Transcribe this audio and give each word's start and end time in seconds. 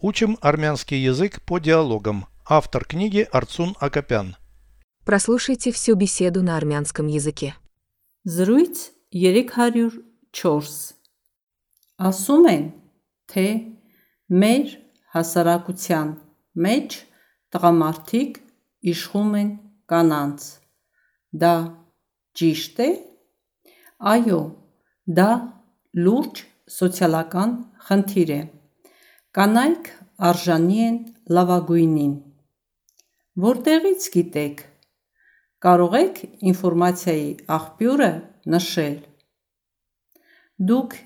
Учим 0.00 0.38
армянский 0.40 0.98
язык 0.98 1.42
по 1.42 1.58
диалогам. 1.58 2.26
Автор 2.46 2.84
книги 2.84 3.26
Арцун 3.32 3.74
Акопян. 3.80 4.36
Прослушайте 5.04 5.72
всю 5.72 5.96
беседу 5.96 6.42
на 6.42 6.56
армянском 6.56 7.08
языке. 7.08 7.54
Զրույց 8.24 8.92
304 9.10 10.94
Ասում 11.98 12.44
են, 12.46 12.64
թե 13.26 13.46
մեր 14.30 14.66
հասարակության 15.14 16.10
մեջ 16.64 16.96
տղամարդիկ 17.54 18.38
իշխում 18.92 19.32
են 19.40 19.50
կանանց։ 19.90 20.46
Դա 21.42 21.54
ճիշտ 22.38 22.78
է։ 22.86 22.88
Այո, 24.12 24.40
դա 25.18 25.30
լուրջ 26.04 26.44
սոցիալական 26.78 27.56
խնդիր 27.88 28.30
է։ 28.36 28.40
Կանայք 29.36 29.88
արժանի 30.24 30.76
են 30.82 30.94
լավագույնին։ 31.36 32.12
Որտեղից 33.44 34.04
գիտեք։ 34.14 34.60
Կարող 35.64 35.96
եք 35.98 36.20
ինֆորմացիայի 36.50 37.26
աղբյուրը 37.56 38.08
նշել։ 38.54 38.94
Դուք 40.70 40.96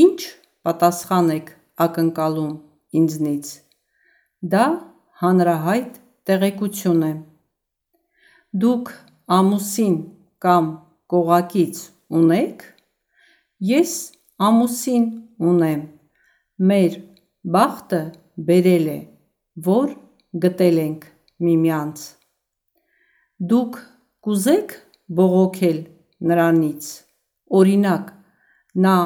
ինչ 0.00 0.18
պատասխան 0.66 1.30
եք 1.36 1.52
ակնկալում 1.86 2.50
ինձնից։ 3.02 3.52
Դա 4.54 4.64
հանրահայտ 5.22 6.00
տեղեկություն 6.30 7.04
է։ 7.06 7.12
Դուք 8.64 8.90
ամուսին 9.38 9.96
կամ 10.46 10.72
կողակից 11.14 11.84
ունեք։ 12.22 12.66
Ես 13.70 13.94
ամուսին 14.50 15.06
ունեմ։ 15.54 15.86
Մեր 16.72 16.98
բախտը 17.48 18.00
բերել 18.48 18.88
է, 18.92 18.98
որ 19.66 19.92
գտել 20.44 20.80
ենք 20.84 21.06
միմյանց։ 21.46 22.06
Դուք 23.52 23.78
կուզեք 24.26 24.74
բողոքել 25.20 25.78
նրանից։ 26.30 26.90
Օրինակ, 27.60 28.10
նա 28.84 28.96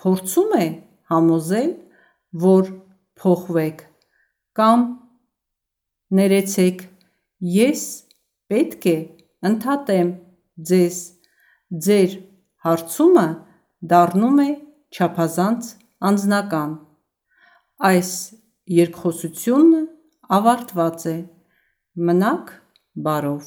փորձում 0.00 0.54
է 0.60 0.68
համոզել, 1.12 1.74
որ 2.44 2.70
փոխվեք 3.20 3.84
կամ 4.58 4.82
ներեցեք, 6.14 6.82
ես 7.54 7.82
պետք 8.50 8.86
է 8.90 8.96
ընդհատեմ 9.50 10.10
ձեզ։ 10.70 10.98
Ձեր 11.84 12.12
հարցումը 12.64 13.26
դառնում 13.92 14.42
է 14.44 14.50
չափազանց 14.94 15.70
անձնական։ 16.10 16.76
Այս 17.83 18.11
երկխոսությունը 18.67 19.81
ավարտված 20.29 21.05
է։ 21.09 21.17
Մնաք 21.95 22.53
բարով։ 22.95 23.43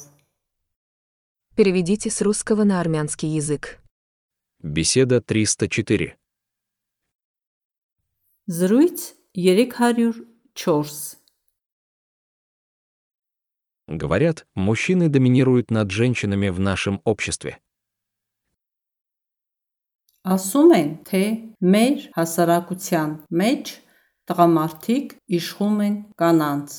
Переведите 1.55 2.09
с 2.09 2.21
русского 2.21 2.63
на 2.63 2.79
армянский 2.79 3.29
язык. 3.29 3.79
Беседа 4.59 5.21
304. 5.21 6.17
Զրույց 8.47 9.15
304 9.33 11.17
Говорят, 13.87 14.47
мужчины 14.55 15.09
доминируют 15.09 15.69
над 15.69 15.91
женщинами 15.91 16.49
в 16.49 16.59
нашем 16.59 17.01
обществе. 17.03 17.59
Ասում 20.23 20.71
են, 20.71 20.91
թե 21.03 21.23
մեր 21.59 22.03
հասարակության 22.15 23.09
մեջ 23.27 23.71
տղամարդիկ 24.29 25.15
իշխում 25.37 25.77
են 25.87 25.95
կանանց։ 26.19 26.69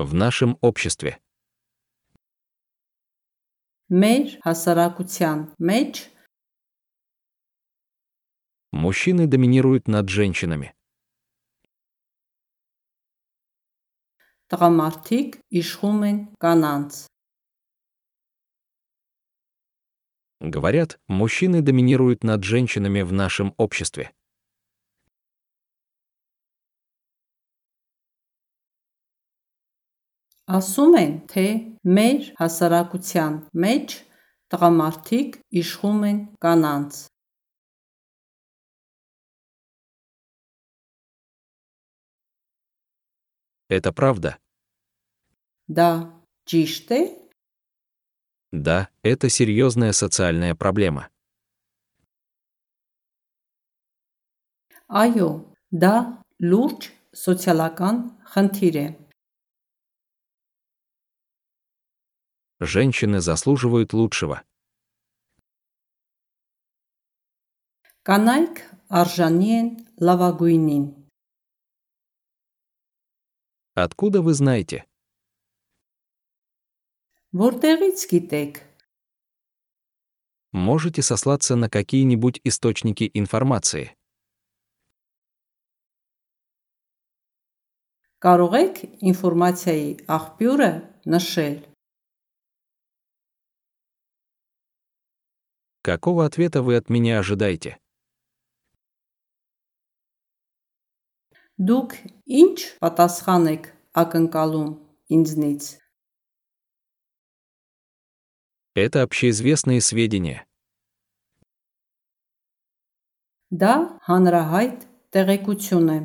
В 0.00 0.10
нашем 0.14 0.56
обществе. 0.60 1.18
Մեր 3.90 4.38
հասարակության 4.46 5.38
մեջ 5.58 5.94
Мужчины 8.72 9.26
доминируют 9.26 9.88
над 9.88 10.08
женщинами. 10.08 10.72
տղամարդիկ 14.50 15.36
իշխում 15.60 16.00
են 16.10 16.16
կանանց։ 16.42 16.92
Говорят, 20.40 20.98
мужчины 21.06 21.60
доминируют 21.62 22.24
над 22.24 22.42
женщинами 22.42 23.02
в 23.02 23.12
нашем 23.12 23.54
обществе. 23.58 24.10
Ասում 30.50 30.94
են, 30.98 31.12
թե 31.30 31.46
մեր 31.96 32.32
հասարակության 32.40 33.34
մեջ 33.64 33.96
տղամարդիկ 34.50 35.38
իշխում 35.62 36.00
են 36.10 36.18
կանանց։ 36.42 36.98
Это 43.70 43.92
правда? 43.94 44.34
Դա 45.70 45.90
ճիշտ 46.50 46.88
է։ 46.90 47.00
Да, 48.50 48.90
это 49.04 49.30
серьезная 49.30 49.92
социальная 49.92 50.56
проблема. 50.56 51.06
Այո, 54.90 55.28
դա 55.70 55.94
լուրջ 56.42 56.90
սոցիալական 57.14 58.02
խնդիր 58.34 58.76
է։ 58.82 58.86
Женщины 62.60 63.20
заслуживают 63.20 63.92
лучшего. 63.92 64.42
Կանայք 68.04 68.60
արժանի 69.00 69.50
են 69.60 69.68
լավագույնին։ 70.00 70.84
Откуда 73.76 74.20
вы 74.20 74.34
знаете? 74.34 74.84
Որտեղից 77.32 78.00
գիտեք։ 78.10 78.60
Можете 80.52 81.02
сослаться 81.02 81.56
на 81.56 81.70
какие-нибудь 81.70 82.40
источники 82.44 83.10
информации. 83.14 83.94
Կարող 88.20 88.56
եք 88.60 88.80
ինֆորմացիայի 89.12 89.90
աղբյուրը 90.16 90.72
նշել։ 91.14 91.54
Какого 95.84 96.24
ответа 96.24 96.62
вы 96.62 96.76
от 96.76 96.90
меня 96.90 97.18
ожидаете? 97.18 97.78
Դուք 101.60 101.92
ինչ 102.24 102.58
պատասխան 102.80 103.46
եք 103.52 103.64
ակնկալում 104.02 104.68
ինձնից։ 105.16 105.64
Это 108.76 109.02
общеизвестные 109.02 109.80
сведения. 109.82 110.46
Դա 113.52 113.74
հանրահայտ 114.08 114.86
տեղեկություն 115.12 115.90
է։ 115.96 116.00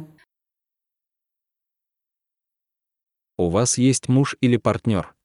У 3.37 3.49
вас 3.49 3.77
есть 3.77 4.09
муж 4.09 4.35
или 4.41 4.57
партнер? 4.57 5.15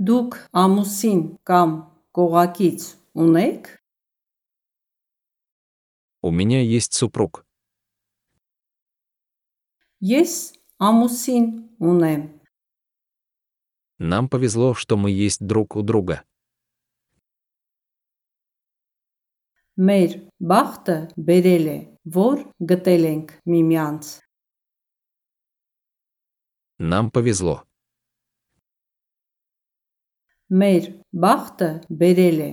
Դուք 0.00 0.36
ամուսին 0.56 1.20
կամ 1.44 1.76
կողակից 2.16 2.86
ունեք։ 3.26 3.68
У 6.22 6.30
меня 6.30 6.60
есть 6.60 6.92
супруг. 6.94 7.44
Ես 10.00 10.56
ամուսին 10.80 11.46
ունեմ։ 11.80 12.40
Нам 14.00 14.28
повезло, 14.28 14.72
что 14.74 14.96
мы 14.96 15.10
есть 15.10 15.44
друг 15.46 15.76
у 15.76 15.82
друга. 15.82 16.24
Մեր 19.76 20.16
բախտը 20.40 20.96
բերել 21.28 21.66
է, 21.72 21.78
որ 22.16 22.40
գտել 22.70 23.04
ենք 23.10 23.28
միմյանց։ 23.48 24.08
Нам 26.80 27.10
повезло. 27.10 27.64
Մեր 30.54 30.90
բախտը 31.12 31.70
բերել 31.90 32.40
է, 32.40 32.50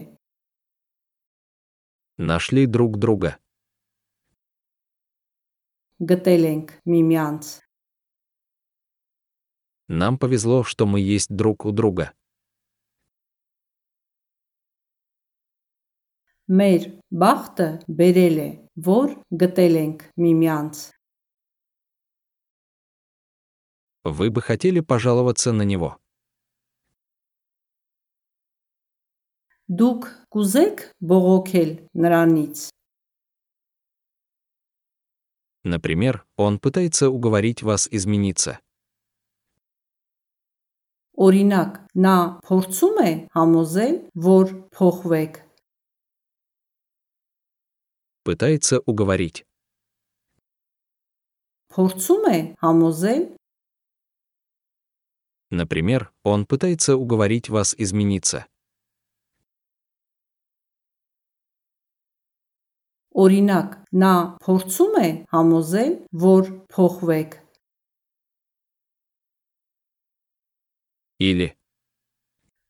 Нашли 2.18 2.66
друг 2.66 2.98
друга. 2.98 3.38
գտել 6.00 6.44
ենք 6.46 6.72
միմյանց։ 6.86 7.46
Нам 9.90 10.18
повезло, 10.18 10.64
что 10.64 10.86
мы 10.86 11.00
есть 11.00 11.30
друг 11.30 11.66
у 11.66 11.72
друга. 11.72 12.14
Մեր 16.48 17.02
բախտը 17.12 17.68
բերել 18.00 18.38
է, 18.40 18.50
որ 18.78 19.16
գտել 19.42 19.74
ենք 19.84 20.06
միմյանց։ 20.18 20.76
Вы 24.06 24.30
бы 24.32 24.42
хотели 24.42 24.80
пожаловаться 24.80 25.52
на 25.52 25.64
него. 25.64 25.98
Դուք 29.72 30.08
կուզեք 30.32 30.84
բողոքել 31.04 31.72
նրանից։ 32.04 32.68
Например, 35.68 36.24
он 36.38 36.60
пытается 36.60 37.10
уговорить 37.10 37.62
вас 37.64 37.90
измениться. 37.92 38.60
Օրինակ, 41.18 41.72
նա 41.98 42.18
փորձում 42.46 42.98
է 43.04 43.12
համոզել, 43.36 43.96
որ 44.22 44.46
փոխվեք։ 44.78 45.42
Пытается 48.24 48.80
уговорить. 48.86 49.44
Փորձում 51.74 52.24
է 52.32 52.38
համոզել, 52.62 53.24
Например, 55.50 56.12
он 56.24 56.46
пытается 56.46 56.98
уговорить 56.98 57.50
вас 57.50 57.74
измениться. 57.78 58.48
օրինակ, 63.24 63.70
նա 64.04 64.14
փորձում 64.46 64.96
է 65.02 65.10
համոզել, 65.34 65.94
որ 66.28 66.50
փոխվեք։ 66.74 67.38
Или 71.20 71.54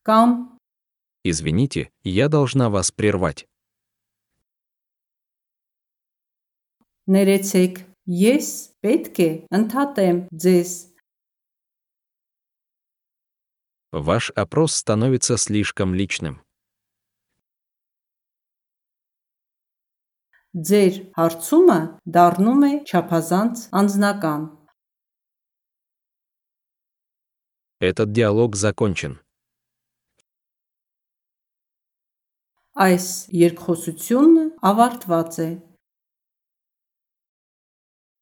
Կամ 0.07 0.57
«Извините, 1.25 1.91
я 2.03 2.29
должна 2.29 2.69
вас 2.69 2.91
прервать». 2.91 3.45
ներեցեք, 7.07 7.79
ես 8.19 8.47
պետք 8.83 9.19
է 9.23 9.29
ընդհատեմ 9.59 10.17
ձեզ։ 10.43 10.71
Ваш 13.91 14.31
опрос 14.35 14.75
становится 14.75 15.37
слишком 15.37 15.95
личным. 15.95 16.43
Ձեր 20.69 20.95
հարցումը 21.17 21.79
դառնում 22.17 22.63
է 22.67 22.73
չափազանց 22.89 23.65
անձնական։ 23.81 24.45
Этот 27.79 28.09
диалог 28.17 28.55
закончен. 28.57 29.19
Այս 32.77 33.05
երկխոսությունը 33.33 34.45
ավարտված 34.71 35.37
է։ 35.45 35.49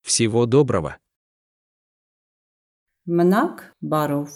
Всего 0.06 0.45
доброго. 0.45 0.92
Մնաք 3.07 3.63
բարով։ 3.94 4.36